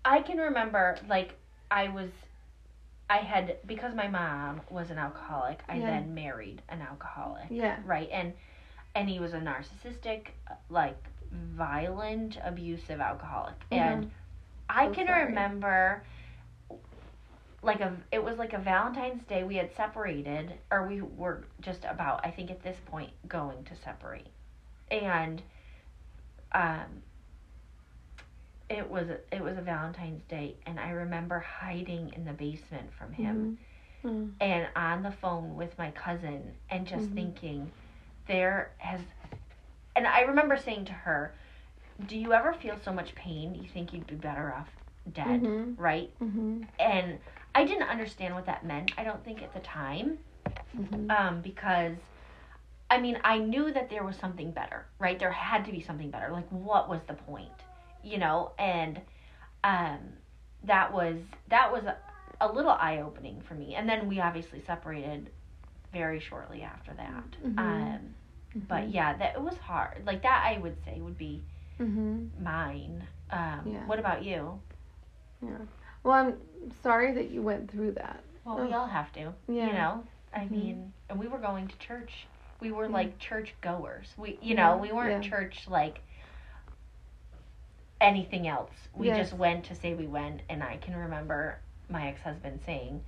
i 0.05 0.23
can 0.23 0.39
remember 0.39 0.97
like 1.11 1.35
i 1.71 1.89
was 1.89 2.09
i 3.11 3.19
had 3.19 3.59
because 3.67 3.95
my 3.95 4.09
mom 4.09 4.63
was 4.71 4.91
an 4.91 4.97
alcoholic 4.99 5.61
i 5.69 5.77
Yeah. 5.77 5.87
then 5.87 6.15
married 6.15 6.63
an 6.71 6.81
alcoholic 6.81 7.47
yeah. 7.51 7.77
right? 7.85 8.09
And 8.11 8.33
and 8.97 9.11
he 9.11 9.21
was 9.21 9.35
a 9.35 9.41
narcissistic 9.41 10.29
like 10.71 10.99
violent 11.33 12.39
abusive 12.45 13.01
alcoholic 13.01 13.57
and 13.73 14.07
i 14.71 14.87
So 14.87 14.93
can 14.95 15.07
sorry. 15.07 15.27
remember 15.27 16.05
like 17.63 17.81
a 17.81 17.93
it 18.13 18.23
was 18.23 18.39
like 18.39 18.55
a 18.55 18.59
valentine's 18.59 19.25
day 19.25 19.45
we 19.45 19.57
had 19.57 19.71
separated 19.77 20.55
or 20.71 20.87
we 20.89 21.03
were 21.03 21.45
just 21.61 21.85
about 21.85 22.21
i 22.27 22.31
think 22.31 22.51
at 22.51 22.63
this 22.63 22.81
point 22.87 23.11
going 23.29 23.65
to 23.65 23.77
separate 23.77 24.29
and 24.91 25.43
um 26.55 27.03
it 28.71 28.89
was 28.91 29.09
it 29.33 29.43
was 29.43 29.57
a 29.59 29.63
valentine's 29.63 30.25
day 30.25 30.57
and 30.67 30.81
i 30.81 30.91
remember 30.91 31.41
hiding 31.41 32.11
in 32.15 32.25
the 32.25 32.33
basement 32.33 32.93
from 32.93 33.13
him 33.13 33.49
Mhm. 34.05 34.33
and 34.41 34.69
on 34.77 35.03
the 35.03 35.11
phone 35.13 35.57
with 35.57 35.77
my 35.79 35.91
cousin 35.93 36.55
and 36.71 36.87
just 36.87 37.07
Mhm. 37.07 37.15
thinking 37.15 37.71
there 38.27 38.73
has 38.79 39.01
and 39.95 40.07
I 40.07 40.21
remember 40.23 40.57
saying 40.59 40.87
to 40.87 40.93
her, 40.93 41.35
"Do 42.07 42.19
you 42.19 42.33
ever 42.35 42.53
feel 42.53 42.77
so 42.85 42.93
much 42.93 43.15
pain 43.15 43.55
you 43.55 43.69
think 43.69 43.93
you'd 43.93 44.07
be 44.07 44.15
better 44.15 44.53
off 44.53 44.69
dead?" 45.13 45.41
Mhm. 45.43 45.75
Right? 45.79 46.11
Mhm. 46.21 46.67
And 46.79 47.19
I 47.55 47.65
didn't 47.65 47.89
understand 47.89 48.35
what 48.35 48.47
that 48.47 48.65
meant. 48.65 48.93
I 48.99 49.05
don't 49.05 49.25
think 49.25 49.43
at 49.43 49.53
the 49.55 49.61
time 49.61 50.19
Mhm. 50.77 51.11
um 51.11 51.41
because 51.41 51.97
I 52.89 53.01
mean, 53.01 53.19
I 53.25 53.39
knew 53.39 53.73
that 53.73 53.91
there 53.91 54.05
was 54.05 54.17
something 54.17 54.53
better, 54.53 54.87
right? 55.01 55.19
There 55.19 55.33
had 55.33 55.65
to 55.65 55.73
be 55.73 55.81
something 55.81 56.11
better. 56.11 56.31
Like 56.33 56.49
what 56.51 56.89
was 56.89 57.01
the 57.09 57.15
point? 57.15 57.65
You 58.03 58.19
know, 58.19 58.53
and 58.59 59.01
um 59.65 59.99
that 60.65 60.93
was 60.93 61.17
that 61.49 61.73
was 61.73 61.85
a, 61.85 61.97
a 62.41 62.53
little 62.53 62.73
eye-opening 62.73 63.41
for 63.43 63.55
me. 63.55 63.75
And 63.75 63.89
then 63.89 64.09
we 64.09 64.21
obviously 64.21 64.61
separated 64.67 65.31
very 65.97 66.21
shortly 66.21 66.63
after 66.63 66.93
that. 66.95 67.31
Mhm. 67.45 67.59
Um 67.59 68.15
but 68.69 68.85
Mhm. 68.85 68.95
yeah, 68.95 69.17
that 69.17 69.35
it 69.37 69.41
was 69.43 69.57
hard. 69.59 70.05
Like 70.07 70.23
that 70.23 70.45
I 70.47 70.59
would 70.59 70.77
say 70.85 71.01
would 71.01 71.19
be 71.19 71.43
Mhm. 71.79 72.31
mine. 72.41 73.07
Um 73.31 73.63
Yeah. 73.67 73.87
what 73.87 73.99
about 73.99 74.23
you? 74.25 74.61
Yeah. 75.43 75.59
Well, 76.03 76.15
I'm 76.15 76.73
sorry 76.83 77.13
that 77.15 77.31
you 77.31 77.43
went 77.43 77.71
through 77.71 77.93
that. 77.93 78.21
Well, 78.45 78.59
we 78.65 78.73
Oh. 78.73 78.79
all 78.81 78.87
have 78.87 79.13
to. 79.13 79.33
Yeah. 79.49 79.67
You 79.67 79.73
know? 79.73 80.05
I 80.33 80.41
Mhm. 80.41 80.51
mean, 80.51 80.93
and 81.09 81.19
we 81.19 81.29
were 81.29 81.39
going 81.39 81.67
to 81.69 81.79
church. 81.79 82.27
We 82.61 82.71
were 82.73 82.89
like 82.89 83.19
church 83.19 83.55
goers. 83.61 84.15
We 84.17 84.39
you 84.41 84.55
know, 84.55 84.77
we 84.77 84.93
weren't 84.93 85.25
yeah. 85.25 85.31
church 85.31 85.67
like 85.69 86.01
anything 88.01 88.47
else. 88.47 88.89
We 88.95 89.07
Yes. 89.09 89.17
just 89.31 89.33
went 89.39 89.65
to 89.67 89.75
say 89.75 89.95
we 89.95 90.07
went 90.07 90.43
and 90.51 90.63
I 90.63 90.77
can 90.79 90.95
remember 90.97 91.59
my 91.89 92.09
ex-husband 92.09 92.61
saying 92.67 93.03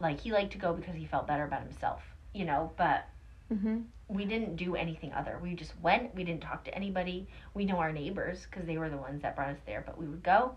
like 0.00 0.18
he 0.20 0.30
liked 0.32 0.52
to 0.52 0.58
go 0.58 0.72
because 0.74 0.94
he 0.94 1.06
felt 1.06 1.26
better 1.26 1.44
about 1.44 1.62
himself, 1.62 2.02
you 2.36 2.44
know, 2.44 2.72
but 2.76 3.06
Mhm. 3.52 3.84
we 4.08 4.24
didn't 4.26 4.56
do 4.56 4.76
anything 4.76 5.12
other. 5.12 5.38
We 5.42 5.54
just 5.54 5.78
went. 5.80 6.14
We 6.14 6.22
didn't 6.24 6.42
talk 6.42 6.64
to 6.64 6.74
anybody. 6.74 7.26
We 7.54 7.64
know 7.64 7.78
our 7.78 7.92
neighbors 7.92 8.44
because 8.46 8.66
they 8.66 8.76
were 8.78 8.90
the 8.90 8.96
ones 8.96 9.22
that 9.22 9.34
brought 9.34 9.48
us 9.50 9.60
there. 9.66 9.82
But 9.86 9.96
we 9.98 10.06
would 10.06 10.22
go, 10.22 10.54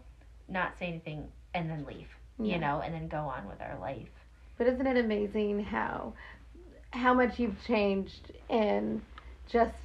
not 0.48 0.78
say 0.78 0.88
anything, 0.88 1.32
and 1.54 1.70
then 1.70 1.86
leave. 1.86 2.08
Yeah. 2.38 2.56
You 2.56 2.62
know, 2.62 2.82
and 2.82 2.94
then 2.94 3.08
go 3.08 3.20
on 3.20 3.48
with 3.48 3.62
our 3.62 3.78
life. 3.80 4.10
But 4.58 4.68
isn't 4.68 4.86
it 4.86 4.98
amazing 4.98 5.64
how 5.64 6.14
how 6.92 7.14
much 7.14 7.40
you've 7.40 7.62
changed 7.66 8.32
in 8.50 9.02
just 9.48 9.76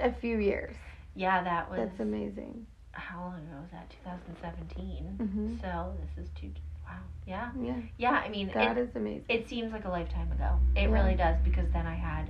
a 0.00 0.10
few 0.12 0.38
years? 0.38 0.74
Yeah, 1.14 1.42
that 1.44 1.70
was. 1.70 1.78
That's 1.78 2.00
amazing. 2.00 2.66
how 2.92 3.20
long 3.20 3.34
ago 3.36 3.60
was 3.62 3.70
that? 3.70 3.88
2017. 3.90 5.16
Mhm. 5.18 5.60
So 5.60 5.94
this 6.00 6.24
is 6.24 6.30
two. 6.34 6.50
Wow. 6.90 6.98
Yeah. 7.26 7.50
Yeah. 7.60 7.76
Yeah. 7.96 8.10
I 8.24 8.28
mean, 8.28 8.50
God 8.52 8.76
it, 8.76 8.80
is 8.80 8.96
amazing. 8.96 9.24
it 9.28 9.48
seems 9.48 9.72
like 9.72 9.84
a 9.84 9.88
lifetime 9.88 10.30
ago. 10.32 10.58
It 10.74 10.82
Yeah. 10.88 10.94
really 10.94 11.14
does 11.14 11.36
because 11.44 11.70
then 11.72 11.86
I 11.86 11.94
had 11.94 12.28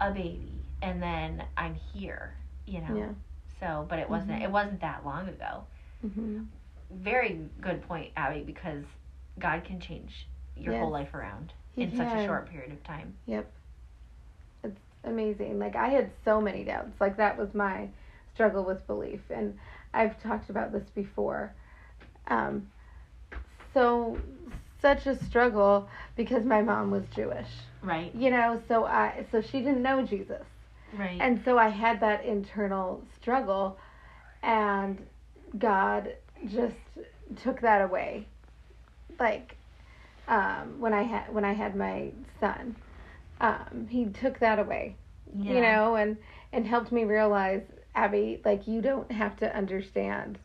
a 0.00 0.10
baby 0.12 0.52
and 0.82 1.02
then 1.02 1.44
I'm 1.56 1.74
here. 1.74 2.34
You 2.66 2.80
know. 2.80 2.96
Yeah. 2.96 3.08
So, 3.60 3.86
but 3.88 3.98
it 3.98 4.10
wasn't. 4.10 4.40
Mhm. 4.40 4.42
It 4.42 4.50
wasn't 4.50 4.80
that 4.80 5.04
long 5.04 5.28
ago. 5.28 5.64
hmm 6.02 6.42
Very 6.90 7.48
good 7.60 7.82
point, 7.82 8.12
Abby, 8.16 8.42
because 8.42 8.84
God 9.38 9.64
can 9.64 9.80
change 9.80 10.26
your 10.56 10.72
Yes. 10.74 10.80
whole 10.82 10.90
life 10.90 11.14
around 11.14 11.52
He 11.74 11.82
in 11.82 11.96
such 11.96 12.08
a 12.08 12.24
short 12.26 12.48
period 12.48 12.72
of 12.72 12.82
time. 12.84 13.16
Yep. 13.26 13.50
It's 14.64 14.80
amazing. 15.04 15.58
Like 15.58 15.76
I 15.76 15.88
had 15.88 16.10
so 16.24 16.40
many 16.40 16.64
doubts. 16.64 17.00
Like 17.00 17.16
that 17.18 17.36
was 17.38 17.54
my 17.54 17.88
struggle 18.34 18.64
with 18.64 18.86
belief, 18.86 19.20
and 19.30 19.58
I've 19.94 20.20
talked 20.22 20.50
about 20.50 20.72
this 20.72 20.88
before. 20.90 21.54
Um, 22.28 22.70
so 23.76 24.18
such 24.80 25.06
a 25.06 25.22
struggle 25.26 25.88
because 26.16 26.44
my 26.44 26.62
mom 26.62 26.90
was 26.90 27.04
Jewish. 27.14 27.48
Right. 27.82 28.14
You 28.14 28.30
know, 28.30 28.62
so 28.68 28.84
I 28.84 29.26
so 29.30 29.42
she 29.42 29.58
didn't 29.58 29.82
know 29.82 30.02
Jesus. 30.02 30.44
Right. 30.96 31.20
And 31.20 31.42
so 31.44 31.58
I 31.58 31.68
had 31.68 32.00
that 32.00 32.24
internal 32.24 33.02
struggle, 33.20 33.76
and 34.42 35.04
God 35.58 36.14
just 36.48 36.76
took 37.42 37.60
that 37.60 37.82
away. 37.82 38.26
Like, 39.20 39.56
um, 40.26 40.80
when 40.80 40.94
I 40.94 41.02
had 41.02 41.32
when 41.34 41.44
I 41.44 41.52
had 41.52 41.76
my 41.76 42.12
son, 42.40 42.76
um, 43.40 43.86
he 43.90 44.06
took 44.06 44.38
that 44.40 44.58
away. 44.58 44.96
yeah. 45.36 45.52
You 45.52 45.60
know, 45.60 45.96
and 45.96 46.16
and 46.52 46.66
helped 46.66 46.92
me 46.92 47.04
realize, 47.04 47.62
Abby, 47.94 48.40
like 48.44 48.66
you 48.66 48.80
don't 48.80 49.10
have 49.12 49.36
to 49.40 49.54
understand 49.54 50.38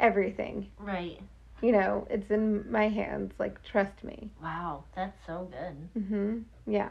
everything. 0.00 0.70
Right. 0.78 1.20
You 1.64 1.72
know, 1.72 2.06
it's 2.10 2.30
in 2.30 2.70
my 2.70 2.88
hands. 2.88 3.32
Like, 3.38 3.62
trust 3.64 4.04
me. 4.04 4.30
Wow. 4.42 4.84
That's 4.94 5.16
so 5.26 5.48
good. 5.50 6.02
hmm 6.04 6.38
Yeah. 6.66 6.90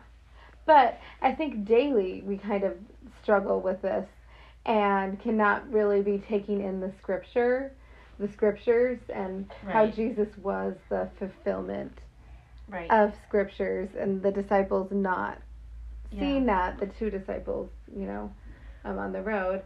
But 0.66 1.00
I 1.22 1.34
think 1.34 1.66
daily 1.66 2.24
we 2.26 2.38
kind 2.38 2.64
of 2.64 2.74
struggle 3.22 3.62
with 3.62 3.82
this 3.84 4.08
and 4.66 5.20
cannot 5.22 5.72
really 5.72 6.02
be 6.02 6.18
taking 6.18 6.62
in 6.64 6.80
the 6.80 6.92
scripture, 6.98 7.72
the 8.18 8.28
scriptures, 8.28 9.00
and 9.14 9.48
how 9.68 9.86
Jesus 9.88 10.30
was 10.42 10.76
the 10.90 11.10
fulfillment 11.20 12.00
Right. 12.68 12.90
of 12.90 13.14
scriptures 13.28 13.90
and 14.00 14.24
the 14.24 14.32
disciples 14.32 14.92
not 14.92 15.38
Yeah. 16.12 16.20
seeing 16.20 16.46
that, 16.48 16.80
the 16.80 16.88
two 16.88 17.10
disciples, 17.12 17.70
you 17.96 18.06
know, 18.08 18.32
um, 18.86 18.98
on 18.98 19.12
the 19.12 19.22
road. 19.22 19.62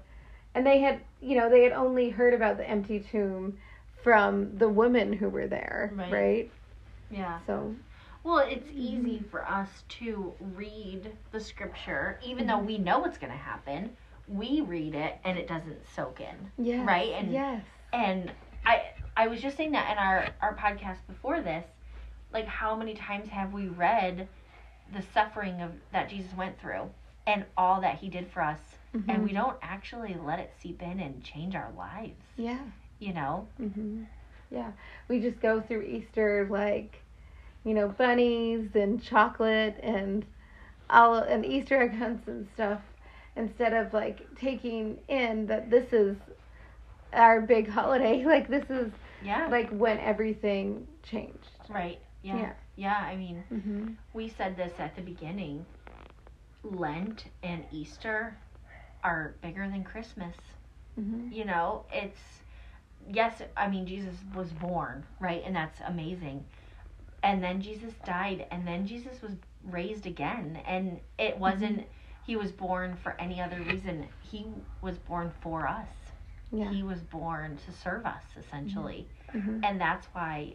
And 0.55 0.65
they 0.65 0.79
had, 0.79 0.99
you 1.21 1.37
know, 1.37 1.49
they 1.49 1.63
had 1.63 1.73
only 1.73 2.09
heard 2.09 2.33
about 2.33 2.57
the 2.57 2.67
empty 2.69 2.99
tomb 2.99 3.57
from 4.11 4.57
the 4.57 4.69
women 4.69 5.11
who 5.11 5.27
were 5.27 5.47
there, 5.47 5.91
Right. 5.93 6.11
right? 6.13 6.51
yeah. 7.11 7.39
So, 7.45 7.75
Well, 8.23 8.37
it's 8.39 8.69
easy 8.73 9.19
for 9.29 9.45
us 9.45 9.83
to 9.99 10.33
read 10.55 11.11
the 11.33 11.39
scripture, 11.41 12.17
even 12.23 12.47
though 12.47 12.57
we 12.59 12.77
know 12.77 12.99
what's 12.99 13.17
going 13.17 13.33
to 13.33 13.37
happen. 13.37 13.97
We 14.29 14.61
read 14.61 14.95
it 14.95 15.17
and 15.25 15.37
it 15.37 15.45
doesn't 15.49 15.85
soak 15.93 16.21
in. 16.21 16.51
Yeah. 16.57 16.85
Right, 16.85 17.11
and- 17.15 17.33
yes. 17.33 17.63
And 17.91 18.31
I 18.65 18.91
I 19.17 19.27
was 19.27 19.41
just 19.41 19.57
saying 19.57 19.71
that 19.73 19.91
in 19.91 19.97
our 19.97 20.29
our 20.41 20.55
podcast 20.55 20.99
before 21.07 21.41
this, 21.41 21.65
like 22.31 22.45
how 22.47 22.75
many 22.77 22.93
times 22.93 23.27
have 23.27 23.51
we 23.51 23.67
read 23.67 24.27
the 24.93 25.01
suffering 25.13 25.61
of 25.61 25.71
that 25.91 26.07
Jesus 26.09 26.33
went 26.33 26.57
through 26.61 26.89
and 27.25 27.43
all 27.57 27.81
that 27.81 27.97
he 27.97 28.07
did 28.09 28.27
for 28.31 28.41
us 28.41 28.59
and 28.93 29.05
Mhm. 29.05 29.23
we 29.23 29.33
don't 29.33 29.57
actually 29.61 30.15
let 30.15 30.39
it 30.39 30.53
seep 30.59 30.81
in 30.81 30.99
and 31.01 31.21
change 31.23 31.55
our 31.55 31.71
lives, 31.77 32.23
Yeah. 32.37 32.59
You 32.99 33.13
know? 33.13 33.47
hmm 33.57 34.03
Yeah, 34.51 34.71
we 35.07 35.19
just 35.19 35.39
go 35.41 35.61
through 35.61 35.83
Easter 35.83 36.47
like, 36.49 37.01
you 37.63 37.73
know, 37.73 37.87
bunnies 37.89 38.75
and 38.75 39.01
chocolate 39.01 39.77
and 39.81 40.25
all 40.89 41.15
and 41.15 41.45
Easter 41.45 41.81
egg 41.81 41.95
hunts 41.95 42.27
and 42.27 42.47
stuff, 42.53 42.81
instead 43.35 43.73
of 43.73 43.93
like 43.93 44.27
taking 44.35 44.97
in 45.07 45.47
that 45.47 45.69
this 45.69 45.93
is 45.93 46.17
our 47.13 47.41
big 47.41 47.69
holiday. 47.69 48.23
Like 48.25 48.47
this 48.47 48.69
is 48.69 48.91
Yeah. 49.19 49.47
like 49.47 49.69
when 49.71 49.99
everything 49.99 50.87
changed. 51.03 51.69
right. 51.69 51.99
Yeah. 52.21 52.37
Yeah. 52.37 52.53
Yeah, 52.75 52.97
I 52.97 53.15
mean, 53.15 53.43
hmm 53.49 53.93
we 54.13 54.27
said 54.29 54.55
this 54.57 54.73
at 54.79 54.95
the 54.95 55.01
beginning. 55.01 55.65
Lent 56.63 57.25
and 57.43 57.65
Easter 57.71 58.37
are 59.03 59.35
bigger 59.41 59.67
than 59.69 59.83
Christmas. 59.83 60.35
hmm 60.95 61.29
You 61.29 61.45
know, 61.45 61.85
it's 61.91 62.41
yes, 63.11 63.41
I 63.55 63.67
mean 63.67 63.85
Jesus 63.85 64.15
was 64.35 64.51
born, 64.51 65.05
right? 65.19 65.41
And 65.45 65.55
that's 65.55 65.79
amazing. 65.85 66.45
And 67.23 67.43
then 67.43 67.61
Jesus 67.61 67.93
died 68.05 68.45
and 68.51 68.67
then 68.67 68.85
Jesus 68.87 69.21
was 69.21 69.33
raised 69.63 70.05
again 70.05 70.59
and 70.67 70.99
it 71.17 71.37
wasn't 71.37 71.85
he 72.25 72.35
was 72.35 72.51
born 72.51 72.95
for 72.95 73.15
any 73.19 73.41
other 73.41 73.61
reason. 73.61 74.07
He 74.21 74.45
was 74.81 74.97
born 74.97 75.31
for 75.41 75.67
us. 75.67 75.89
Yeah. 76.51 76.69
He 76.71 76.83
was 76.83 77.01
born 77.01 77.57
to 77.65 77.71
serve 77.71 78.05
us 78.05 78.23
essentially. 78.37 79.07
hmm 79.31 79.63
And 79.63 79.79
that's 79.79 80.07
why 80.13 80.53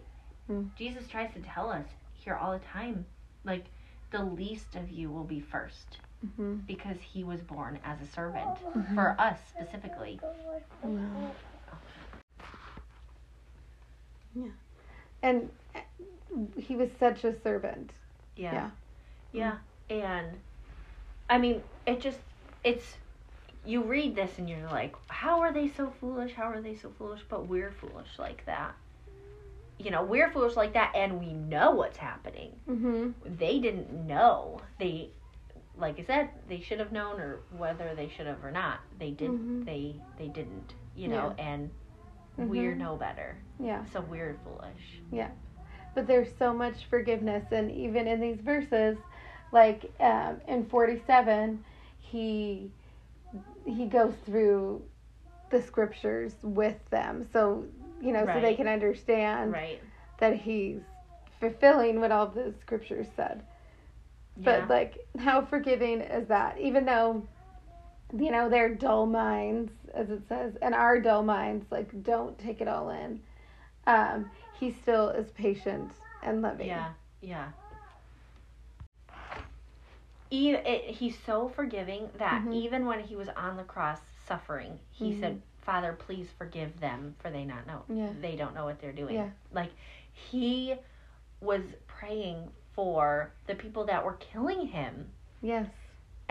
Mm. 0.51 0.71
Jesus 0.77 1.07
tries 1.09 1.33
to 1.35 1.41
tell 1.41 1.71
us 1.71 1.87
here 2.15 2.35
all 2.35 2.53
the 2.53 2.59
time 2.65 3.07
like 3.45 3.67
the 4.11 4.23
least 4.25 4.75
of 4.75 4.91
you 4.91 5.09
will 5.11 5.25
be 5.25 5.41
first 5.41 5.99
hmm 6.37 6.57
because 6.67 6.97
he 7.01 7.25
was 7.25 7.41
born 7.43 7.79
as 7.85 8.01
a 8.01 8.07
servant 8.07 8.49
for 8.95 9.15
us 9.21 9.39
specifically. 9.49 10.21
Wow. 10.83 11.33
Yeah. 14.35 14.51
And 15.23 15.51
uh, 15.75 15.81
he 16.57 16.77
was 16.77 16.91
such 16.99 17.25
a 17.25 17.39
servant. 17.41 17.93
Yeah. 18.37 18.53
Yeah. 18.53 18.71
Yeah. 19.33 19.57
And 19.91 20.39
I 21.29 21.39
mean, 21.39 21.63
it 21.87 22.01
just 22.01 22.21
it's 22.65 22.97
you 23.65 23.83
read 23.83 24.15
this 24.15 24.39
and 24.39 24.49
you're 24.49 24.69
like, 24.69 24.95
how 25.09 25.41
are 25.41 25.53
they 25.53 25.69
so 25.69 25.91
foolish? 26.01 26.33
How 26.35 26.45
are 26.51 26.61
they 26.61 26.75
so 26.75 26.91
foolish? 26.99 27.23
But 27.29 27.47
we're 27.49 27.71
foolish 27.73 28.19
like 28.19 28.45
that. 28.47 28.75
You 29.79 29.91
know, 29.91 30.03
we're 30.03 30.31
foolish 30.31 30.57
like 30.57 30.75
that 30.75 30.93
and 30.95 31.19
we 31.19 31.33
know 31.33 31.73
what's 31.73 31.97
happening. 31.99 32.53
hmm 32.67 33.11
They 33.25 33.59
didn't 33.59 34.07
know. 34.07 34.61
They 34.79 35.11
like 35.77 35.99
I 35.99 36.03
said, 36.05 36.31
they 36.49 36.61
should 36.61 36.79
have 36.81 36.93
known 36.93 37.21
or 37.21 37.41
whether 37.57 37.95
they 37.95 38.09
should 38.09 38.27
have 38.27 38.45
or 38.45 38.51
not. 38.51 38.81
They 38.99 39.11
didn't 39.11 39.41
Mhm. 39.41 39.65
they 39.67 39.97
they 40.19 40.29
didn't, 40.29 40.75
you 40.95 41.09
know, 41.09 41.33
and 41.39 41.71
we're 42.37 42.75
Mhm. 42.75 42.79
no 42.79 42.97
better. 42.97 43.37
Yeah. 43.59 43.85
So 43.93 44.01
we're 44.01 44.37
foolish. 44.45 45.01
Yeah. 45.11 45.31
But 45.95 46.07
there's 46.07 46.35
so 46.37 46.53
much 46.55 46.87
forgiveness, 46.87 47.45
and 47.53 47.71
even 47.71 48.07
in 48.09 48.21
these 48.21 48.41
verses, 48.41 48.97
like 49.53 49.91
um, 50.01 50.41
in 50.49 50.65
47, 50.67 51.63
he 51.99 52.71
he 53.67 53.87
goes 53.87 54.15
through 54.27 54.83
the 55.51 55.61
scriptures 55.63 56.35
with 56.43 56.79
them, 56.91 57.27
so 57.33 57.65
you 58.01 58.13
know, 58.13 58.27
so 58.27 58.41
they 58.41 58.55
can 58.57 58.67
understand 58.67 59.53
Right. 59.53 59.81
that 60.19 60.35
he's 60.37 60.81
fulfilling 61.39 62.01
what 62.01 62.11
all 62.11 62.27
the 62.27 62.53
scriptures 62.61 63.07
said. 63.15 63.43
Yeah. 64.39 64.61
But 64.61 64.69
like, 64.71 64.99
how 65.19 65.43
forgiving 65.45 66.01
is 66.01 66.27
that? 66.29 66.59
Even 66.59 66.85
though, 66.85 67.23
you 68.13 68.31
know, 68.31 68.49
they're 68.49 68.75
dull 68.75 69.07
minds, 69.07 69.73
as 69.95 70.11
it 70.11 70.23
says, 70.29 70.57
and 70.63 70.75
our 70.75 71.01
dull 71.01 71.23
minds 71.23 71.67
like 71.71 72.03
don't 72.03 72.39
take 72.39 72.61
it 72.61 72.69
all 72.69 72.91
in. 72.91 73.21
Um, 73.87 74.31
he 74.61 74.71
still 74.83 75.09
is 75.11 75.31
patient 75.33 75.91
and 76.23 76.43
loving. 76.43 76.67
Yeah, 76.69 76.93
yeah. 77.21 77.49
E- 80.31 80.55
it, 80.55 80.85
he's 80.95 81.19
so 81.27 81.49
forgiving 81.49 82.09
that 82.19 82.43
Mhm. 82.43 82.55
even 82.55 82.87
when 82.87 83.01
he 83.01 83.17
was 83.17 83.29
on 83.31 83.57
the 83.57 83.65
cross 83.65 84.01
suffering, 84.27 84.79
he 84.91 85.13
Mhm. 85.13 85.21
said, 85.21 85.43
"Father, 85.61 85.93
please 85.93 86.31
forgive 86.31 86.81
them, 86.81 87.15
for 87.19 87.31
they 87.31 87.45
not 87.45 87.67
know 87.67 87.83
Yeah. 87.89 88.11
they 88.21 88.37
don't 88.37 88.55
know 88.55 88.65
what 88.65 88.81
they're 88.81 88.93
doing." 88.93 89.15
Yeah. 89.17 89.31
Like 89.53 89.73
he 90.13 90.75
was 91.41 91.63
praying 91.87 92.51
for 92.75 93.33
the 93.47 93.55
people 93.55 93.85
that 93.87 94.05
were 94.05 94.15
killing 94.15 94.69
him. 94.69 95.11
Yes. 95.43 95.69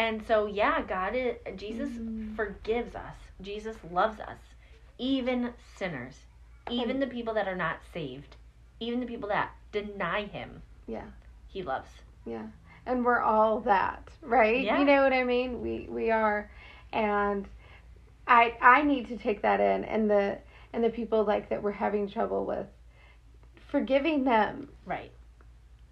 And 0.01 0.25
so 0.25 0.47
yeah, 0.47 0.81
God 0.81 1.13
is 1.15 1.35
Jesus 1.55 1.89
Mhm. 1.91 2.35
forgives 2.35 2.95
us. 2.95 3.17
Jesus 3.39 3.77
loves 3.91 4.19
us. 4.19 4.39
Even 4.97 5.53
sinners. 5.75 6.25
Even 6.71 6.99
the 6.99 7.05
people 7.05 7.35
that 7.35 7.47
are 7.47 7.55
not 7.55 7.77
saved. 7.93 8.35
Even 8.79 8.99
the 8.99 9.05
people 9.05 9.29
that 9.29 9.51
deny 9.71 10.23
him. 10.23 10.63
Yeah. 10.87 11.05
He 11.47 11.61
loves. 11.61 11.91
Yeah. 12.25 12.47
And 12.87 13.05
we're 13.05 13.21
all 13.21 13.59
that, 13.59 14.09
right? 14.23 14.63
Yeah. 14.63 14.79
You 14.79 14.85
know 14.85 15.03
what 15.03 15.13
I 15.13 15.23
mean? 15.23 15.61
We 15.61 15.85
we 15.87 16.09
are 16.09 16.49
and 16.91 17.47
I 18.27 18.57
I 18.59 18.81
need 18.81 19.07
to 19.09 19.17
take 19.17 19.43
that 19.43 19.59
in 19.59 19.83
and 19.85 20.09
the 20.09 20.39
and 20.73 20.83
the 20.83 20.89
people 20.89 21.23
like 21.25 21.49
that 21.49 21.61
we're 21.61 21.79
having 21.85 22.09
trouble 22.09 22.43
with 22.45 22.65
forgiving 23.67 24.23
them 24.23 24.69
Right. 24.83 25.11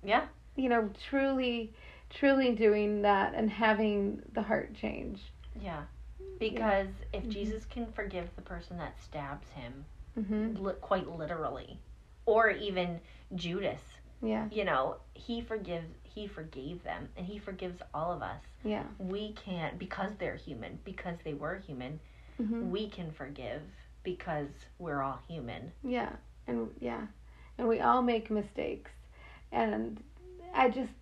Yeah. 0.04 0.25
you 0.56 0.68
know, 0.68 0.89
truly, 1.10 1.74
truly 2.10 2.54
doing 2.56 3.01
that 3.04 3.34
and 3.36 3.50
having 3.50 4.22
the 4.34 4.42
heart 4.42 4.74
change. 4.74 5.20
Yeah. 5.62 5.84
Because 6.39 6.88
if 7.13 7.24
Mhm. 7.25 7.30
Jesus 7.30 7.66
can 7.66 7.92
forgive 7.92 8.34
the 8.36 8.42
person 8.42 8.78
that 8.78 8.98
stabs 9.00 9.50
him, 9.51 9.86
Mhm. 10.18 10.60
li- 10.60 10.74
quite 10.82 11.08
literally, 11.08 11.80
or 12.25 12.50
even 12.50 13.00
Judas, 13.36 13.82
Yeah. 14.22 14.48
you 14.51 14.63
know, 14.63 14.98
he 15.13 15.42
forgives. 15.42 15.88
He 16.04 16.28
forgave 16.28 16.84
them, 16.84 17.10
and 17.16 17.25
he 17.25 17.38
forgives 17.38 17.82
all 17.94 18.12
of 18.12 18.22
us. 18.22 18.42
Yeah. 18.63 18.86
We 18.98 19.34
can't 19.34 19.78
because 19.78 20.16
they're 20.18 20.36
human, 20.36 20.80
because 20.84 21.18
they 21.24 21.34
were 21.34 21.60
human. 21.60 22.00
Mhm. 22.39 22.70
We 22.72 22.89
can 22.89 23.12
forgive 23.12 23.62
because 24.04 24.50
we're 24.80 25.01
all 25.01 25.20
human. 25.28 25.72
Yeah. 25.84 26.16
And 26.48 26.74
yeah. 26.80 27.08
And 27.58 27.68
we 27.68 27.80
all 27.80 28.01
make 28.01 28.30
mistakes. 28.32 28.92
And 29.51 30.01
I 30.54 30.70
just 30.70 30.94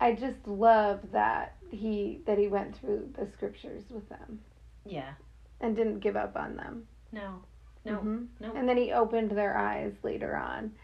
I 0.00 0.12
just 0.12 0.46
love 0.46 1.00
that 1.12 1.56
he 1.70 2.20
that 2.26 2.38
he 2.38 2.48
went 2.48 2.76
through 2.76 3.10
the 3.16 3.26
scriptures 3.32 3.84
with 3.90 4.08
them 4.08 4.40
Yeah. 4.84 5.14
and 5.60 5.74
didn't 5.76 6.00
give 6.00 6.16
up 6.16 6.36
on 6.36 6.56
them. 6.56 6.86
No. 7.12 7.42
No. 7.84 7.98
Mhm. 7.98 8.28
no. 8.40 8.52
And 8.54 8.68
then 8.68 8.76
he 8.76 8.92
opened 8.92 9.30
their 9.32 9.56
eyes 9.56 9.92
later 10.02 10.36
on. 10.36 10.74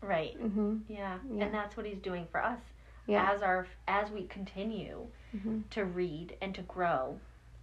Right. 0.00 0.38
Mhm. 0.40 0.82
Yeah. 0.88 1.18
Yeah. 1.30 1.44
And 1.44 1.54
that's 1.54 1.76
what 1.76 1.86
he's 1.86 2.00
doing 2.00 2.26
for 2.26 2.42
us. 2.42 2.60
Yeah. 3.06 3.30
As 3.32 3.42
our 3.42 3.66
as 3.88 4.10
we 4.10 4.26
continue 4.26 5.06
Mhm. 5.34 5.68
to 5.70 5.84
read 5.84 6.36
and 6.40 6.54
to 6.54 6.62
grow, 6.62 7.18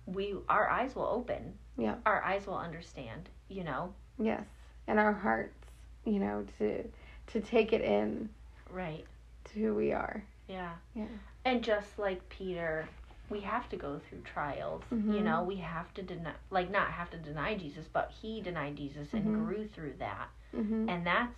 we 0.06 0.36
our 0.50 0.70
eyes 0.70 0.96
will 0.96 1.06
open. 1.08 1.58
Yeah. 1.78 1.96
Our 2.06 2.22
eyes 2.24 2.46
will 2.48 2.58
understand, 2.58 3.30
you 3.48 3.64
know. 3.64 3.94
Yes. 4.18 4.46
And 4.88 5.00
our 5.00 5.14
hearts, 5.14 5.72
you 6.06 6.20
know, 6.20 6.46
to 6.58 6.90
to 7.28 7.42
take 7.42 7.74
it 7.74 7.82
in 7.82 8.30
Right. 8.72 9.06
to 9.46 9.60
who 9.60 9.76
we 9.76 9.94
are. 9.94 10.24
Yeah. 10.50 10.74
Yeah. 10.96 11.06
And 11.46 11.64
just 11.64 11.98
like 11.98 12.28
Peter, 12.30 12.90
we 13.30 13.40
have 13.42 13.70
to 13.70 13.78
go 13.78 14.00
through 14.10 14.22
trials. 14.22 14.84
You 14.92 14.98
Mhm. 14.98 15.24
know, 15.24 15.44
we 15.44 15.58
have 15.58 15.94
to 15.94 16.02
deny 16.02 16.34
like 16.50 16.70
not 16.70 16.92
have 16.92 17.10
to 17.12 17.18
deny 17.18 17.56
Jesus, 17.56 17.88
but 17.88 18.12
he 18.12 18.42
denied 18.42 18.76
Jesus 18.76 19.14
and 19.14 19.26
Mhm. 19.26 19.46
grew 19.46 19.68
through 19.68 19.94
that. 20.00 20.30
Mhm. 20.54 20.90
And 20.90 21.06
that's 21.06 21.36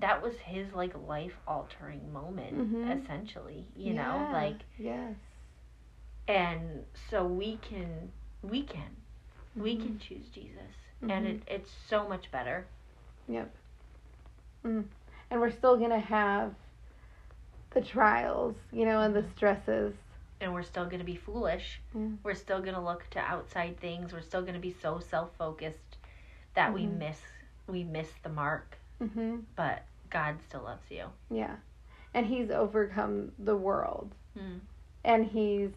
that 0.00 0.22
was 0.22 0.38
his 0.38 0.72
like 0.72 0.94
life 1.06 1.36
altering 1.46 2.10
moment 2.12 2.56
Mhm. 2.56 2.90
essentially, 3.04 3.66
you 3.76 3.92
know, 3.92 4.26
like 4.32 4.64
Yes. 4.78 5.14
and 6.26 6.86
so 7.10 7.26
we 7.26 7.58
can 7.58 8.10
we 8.42 8.62
can 8.62 8.96
we 9.56 9.76
can 9.76 9.98
choose 9.98 10.28
Jesus. 10.30 10.74
And 11.02 11.10
Mhm. 11.10 11.30
it, 11.36 11.42
it's 11.46 11.70
so 11.70 12.08
much 12.08 12.30
better. 12.30 12.66
Yep. 13.28 13.54
Mm. 14.64 14.84
And 15.30 15.40
we're 15.40 15.50
still 15.50 15.76
gonna 15.76 15.98
have 15.98 16.54
the 17.70 17.80
trials, 17.80 18.56
you 18.72 18.84
know, 18.84 19.00
and 19.00 19.14
the 19.14 19.22
Mhm. 19.22 19.36
stresses. 19.36 19.94
And 20.40 20.52
we're 20.54 20.62
still 20.62 20.86
going 20.86 20.98
to 21.00 21.04
be 21.04 21.16
foolish. 21.16 21.80
Mm. 21.94 22.16
We're 22.22 22.34
still 22.34 22.60
going 22.60 22.74
to 22.74 22.80
look 22.80 23.08
to 23.10 23.18
outside 23.20 23.78
things. 23.78 24.12
We're 24.12 24.22
still 24.22 24.40
going 24.42 24.54
to 24.54 24.60
be 24.60 24.72
so 24.72 24.98
self-focused 24.98 25.98
that 26.54 26.72
we 26.72 26.86
Mhm. 26.86 26.98
miss 26.98 27.20
we 27.66 27.84
miss 27.84 28.10
the 28.24 28.28
mark, 28.28 28.78
Mhm. 29.00 29.44
but 29.54 29.84
God 30.08 30.40
still 30.48 30.62
loves 30.62 30.90
you. 30.90 31.04
Yeah. 31.30 31.56
And 32.14 32.26
he's 32.26 32.50
overcome 32.50 33.32
the 33.38 33.56
world, 33.56 34.12
Mm. 34.36 34.60
and 35.04 35.24
he's 35.26 35.70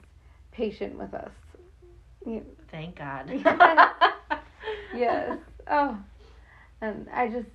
patient 0.52 0.98
with 0.98 1.14
us. 1.14 1.32
Thank 2.70 2.96
God. 2.96 3.30
yes. 4.94 5.40
Oh. 5.68 5.98
And 6.82 7.08
I 7.14 7.28
just 7.30 7.50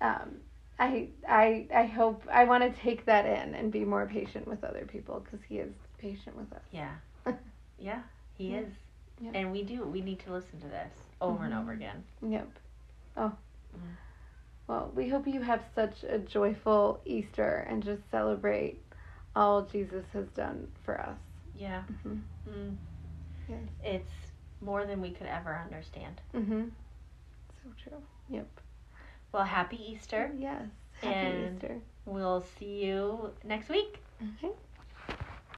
um 0.00 0.40
I 0.78 1.08
I 1.28 1.66
I 1.74 1.84
hope 1.86 2.22
I 2.30 2.44
want 2.44 2.62
to 2.64 2.80
take 2.82 3.04
that 3.06 3.26
in 3.26 3.54
and 3.54 3.72
be 3.72 3.84
more 3.84 4.06
patient 4.06 4.46
with 4.46 4.62
other 4.64 4.84
people 4.86 5.20
because 5.20 5.40
he 5.48 5.58
is 5.58 5.72
patient 5.98 6.36
with 6.36 6.52
us. 6.52 6.62
Yeah. 6.70 6.94
Yeah, 7.80 8.02
he 8.36 8.48
Yeah. 8.52 8.60
is. 8.60 8.72
Yeah. 9.20 9.30
And 9.34 9.52
we 9.52 9.62
do. 9.62 9.84
We 9.84 10.00
need 10.00 10.18
to 10.20 10.32
listen 10.32 10.60
to 10.60 10.66
this 10.68 10.92
over 11.20 11.44
and 11.44 11.54
over 11.54 11.72
Mhm. 11.72 11.76
again. 11.76 12.04
Yep. 12.22 12.48
Oh. 13.16 13.36
Mm. 13.76 13.96
Well, 14.66 14.90
we 14.94 15.08
hope 15.08 15.26
you 15.28 15.40
have 15.42 15.62
such 15.74 16.02
a 16.04 16.18
joyful 16.18 17.00
Easter 17.04 17.66
and 17.68 17.82
just 17.82 18.02
celebrate 18.10 18.82
all 19.36 19.62
Jesus 19.62 20.04
has 20.12 20.26
done 20.30 20.68
for 20.84 21.00
us. 21.00 21.18
Yeah. 21.54 21.84
Mhm. 22.04 22.22
Mm. 22.48 22.76
Yes. 23.48 23.68
It's 23.84 24.12
more 24.60 24.84
than 24.84 25.00
we 25.00 25.12
could 25.12 25.26
ever 25.28 25.56
understand. 25.56 26.20
Mhm. 26.34 26.70
So 27.62 27.70
true. 27.82 28.02
Yep. 28.28 28.60
Well, 29.32 29.44
happy 29.44 29.78
Easter. 29.92 30.30
Yes. 30.38 30.62
Happy 31.02 31.14
And- 31.14 31.56
Easter. 31.56 31.80
We'll 32.06 32.42
see 32.58 32.86
you 32.86 33.32
next 33.44 33.68
week. 33.68 33.98
Okay. 34.38 34.52